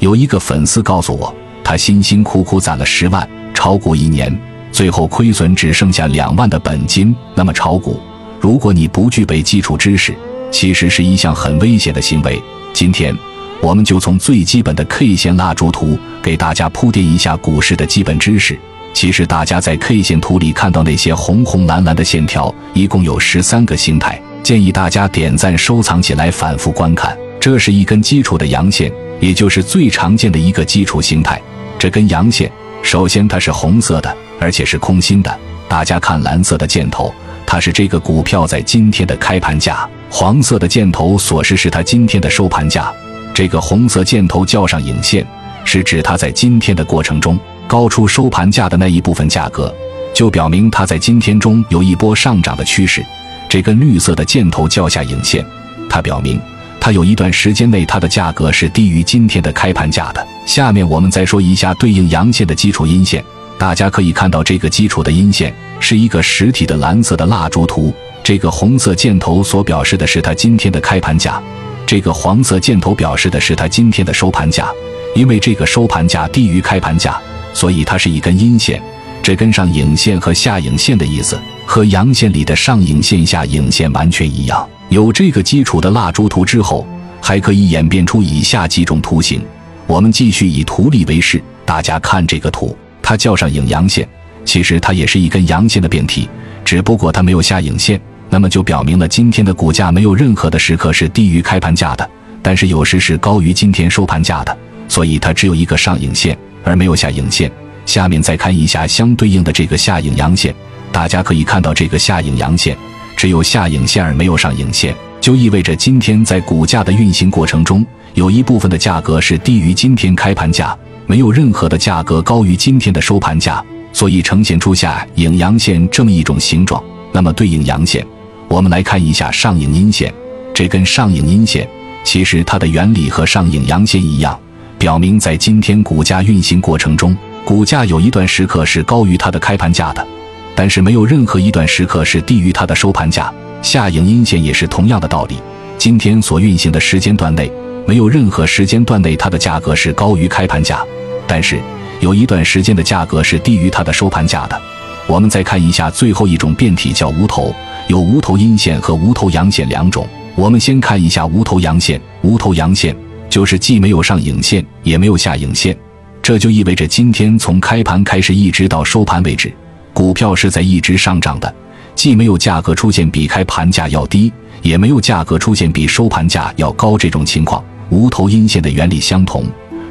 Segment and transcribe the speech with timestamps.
[0.00, 4.34] 有一个粉丝告诉我，他辛辛苦苦攒了十万炒股一年，
[4.72, 7.14] 最后亏损只剩下两万的本金。
[7.34, 8.00] 那么炒股，
[8.40, 10.14] 如果你不具备基础知识，
[10.50, 12.42] 其实是一项很危险的行为。
[12.72, 13.14] 今天，
[13.60, 18.58] 我们就从最基本的 K 线蜡烛图给大家铺垫一下股市的基本知识。
[18.94, 24.18] 其实，大家在 K 线图里看到那些红红蓝蓝的线条，一共有十三个形态。
[24.42, 27.14] 建议大家点赞收藏起来，反复观看。
[27.38, 28.90] 这是一根基础的阳线，
[29.20, 31.40] 也就是最常见的一个基础形态。
[31.78, 32.50] 这根阳线，
[32.82, 35.38] 首先它是红色的，而且是空心的。
[35.68, 37.14] 大家看蓝色的箭头，
[37.46, 42.92] 它是这个股票在今天的开盘价；黄色的箭头所示是它今天的收盘价。
[43.32, 45.24] 这个红色箭头叫上影线，
[45.64, 49.72] 是指它在今天的过程中高出收盘价的那一部分价格，
[50.12, 53.04] 就表明它在今天中有一波上涨的趋势。
[53.48, 55.44] 这根绿色的箭头叫下影线，
[55.88, 56.40] 它表明
[56.80, 60.26] 它有一段时间内它的价格是低于今天的开盘价的。
[60.46, 63.22] 下面我们再说一下对应阳线的基础阴线。
[63.58, 67.94] 大家可以看到，这个基础的阴线是一个实体的蓝色的蜡烛图。
[68.24, 71.40] 这个红色箭头所表示的是它今天的开盘价，
[71.86, 74.66] 这个黄色箭头表示的是它今天的收盘价。
[75.14, 77.20] 因为这个收盘价低于开盘价，
[77.52, 78.82] 所以它是一根阴线。
[79.22, 84.66] 这跟上影线和下影线的意思，和阳线里的上影线、下影线完全一样。
[84.90, 86.84] 有这个基础的蜡烛图之后，
[87.20, 89.40] 还可以演变出以下几种图形。
[89.86, 94.06] 我们继续以图例为示，大家看这个图，它叫上影阳线，
[94.44, 96.28] 其实它也是一根阳线的变体，
[96.64, 102.10] 只不过它没有下影线，那么就表明了今天的股价没有任何的时刻是低于开盘价的，
[102.42, 107.48] 但是有时是高于今天收盘价的，所以它只有一个上影线，而没有下影线。
[107.86, 110.52] 下面再看一下相对应的这个下影阳线，
[110.90, 112.76] 大家可以看到这个下影阳线
[113.20, 120.74] 只有下影线而没有上影线，就意味着今天在股价的运行过程中，有一部分的价格是低于今天开盘价，
[121.06, 123.62] 没有任何的价格高于今天的收盘价，
[123.92, 126.82] 所以呈现出下影阳线这么一种形状。
[127.12, 128.02] 那么对应阳线，
[128.48, 130.10] 我们来看一下上影阴线，
[130.54, 131.68] 这根上影阴线
[132.02, 134.40] 其实它的原理和上影阳线一样，
[134.78, 137.14] 表明在今天股价运行过程中。
[137.44, 140.06] 股价有一段时刻是高于它的开盘价的，
[140.54, 143.32] 但是没有任何一段时刻是低于它的收盘价。
[143.62, 145.36] 下影阴线也是同样的道理。
[145.76, 147.50] 今天所运行的时间段内，
[147.86, 150.82] 没有任何时间段内它的价格是高于开盘价，
[151.26, 151.58] 但是
[152.00, 154.60] 有一段时间的价格是低于它的收盘价的。
[155.06, 157.54] 我们再看一下最后一种变体，叫无头，
[157.88, 160.06] 有无头阴线和无头阳线两种。
[160.36, 162.94] 我们先看一下无头阳线，无头阳线
[163.28, 165.76] 就是既没有上影线，也没有下影线。
[166.22, 169.52] 这就意味着今天从开盘开始一直到收盘为止，
[170.00, 171.54] 股票是在一直上涨的，
[171.94, 177.62] 既没有价格出现比开盘价要低，也没有价格出现比收盘价要高这种情况。
[177.90, 179.44] 无头阴线的原理相同，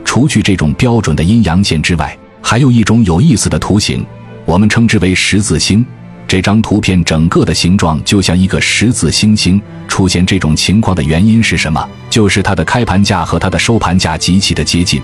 [0.04, 4.04] 除去这种标准的阴阳线之外，还有一种有意思的图形，
[4.46, 5.86] 我们称之为十字星。
[6.28, 9.62] 这张图片整个的形状就像一个十字星星。
[9.88, 11.88] 出现这种情况的原因是什么？
[12.10, 15.00] 就是它的开盘价和它的收盘价极其的接近。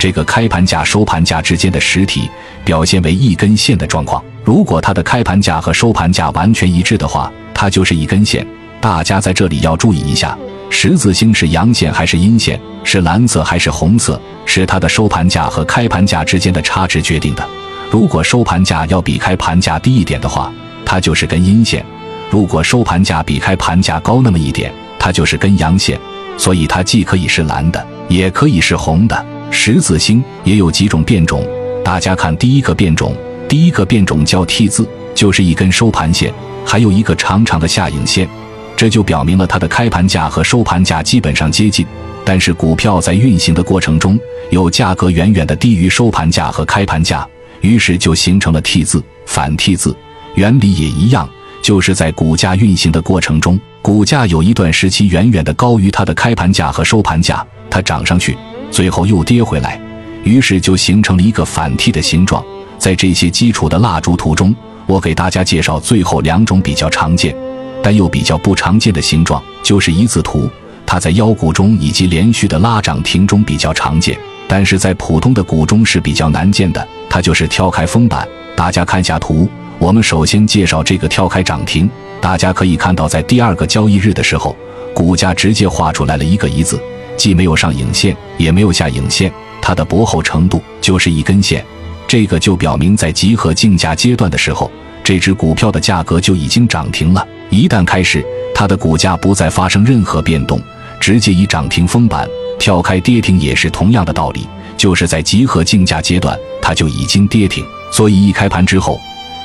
[0.00, 2.26] 这个开盘价、收盘价之间的实体
[2.64, 4.24] 表现为一根线的状况。
[4.42, 8.44] 如果它的开盘价和收盘价完全一致的话，它就是一根线。
[8.80, 10.34] 大家在这里要注意一下，
[10.70, 17.46] 十字星是阳线还是阴线，是蓝色还是红色，是它的收盘价和开盘价之间的差值决定的。
[17.90, 20.50] 如果收盘价要比开盘价低一点的话，
[20.86, 21.82] 它就是根阴线；
[22.30, 26.00] 如果收盘价比开盘价高那么一点，它就是根阳线。
[26.38, 29.26] 所以它既可以是蓝的，也可以是红的。
[29.50, 31.46] 十字星也有几种变种，
[31.84, 33.14] 大家看第一个变种，
[33.48, 36.32] 第一个变种叫 T 字，就是一根收盘线，
[36.64, 38.28] 还有一个长长的下影线，
[38.76, 41.84] 这就表明了它的开盘价和收盘价基本上接近，
[42.24, 44.18] 但是股票在运行的过程中，
[44.50, 47.26] 有价格远远的低于收盘价和开盘价，
[47.60, 49.02] 于是就形成了 T 字。
[49.26, 49.94] 反 T 字
[50.34, 51.28] 原理也一样，
[51.62, 58.36] 就是在股价运行的过程中，股价有一段时期远远的高于它的开盘价和收盘价，它涨上去。
[58.70, 59.80] 最后又跌回来，
[60.24, 62.44] 于是就形成了一个反 T 的形状。
[62.78, 64.54] 在这些基础的蜡烛图中，
[64.86, 67.36] 我给大家介绍最后两种比较常见，
[67.82, 70.48] 但又比较不常见的形状，就是一字图。
[70.86, 74.18] 它在妖股中以及连续的拉涨停中比较常见，
[74.48, 76.86] 但是在普通的股中是比较难见的。
[77.08, 78.26] 它就是跳开封板。
[78.56, 79.48] 大家看下图，
[79.78, 81.88] 我们首先介绍这个跳开涨停。
[82.20, 84.56] 大家可以看到，在第二个交易日的时候，
[84.92, 86.80] 股价直接画出来了一个一字。
[87.20, 89.30] 既没有上影线，也没有下影线，
[89.60, 91.62] 它的薄厚程度就是一根线。
[92.08, 94.70] 这个就表明，在集合竞价阶段的时候，
[95.04, 97.22] 这只股票的价格就已经涨停了。
[97.50, 98.24] 一旦开始，
[98.54, 100.58] 它的股价不再发生任何变动，
[100.98, 102.26] 直接以涨停封板，
[102.58, 107.62] 跳开跌停也是同样的道理，就是在集合竞价阶段，它就已经跌停，
[107.92, 108.98] 所以一开盘之后，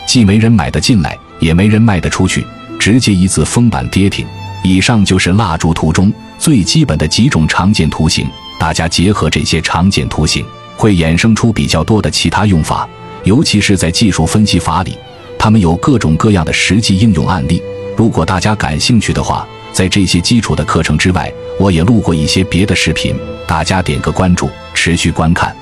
[0.07, 2.42] 既没人买得进来，也没人卖得出去，
[2.80, 4.25] 直接一字封板跌停。
[4.65, 8.27] 以上就是蜡烛图中最基本的几种常见图形，
[8.59, 10.44] 大家结合这些常见图形，
[10.75, 12.89] 会衍生出比较多的其他用法，
[13.23, 14.97] 尤其是在技术分析法里，
[15.38, 17.62] 它们有各种各样的实际应用案例。
[17.95, 23.15] 如果大家感兴趣的话，在这些基础的课程之外，我也录过一些别的视频，
[23.45, 25.56] 大家点个关注，持续观看。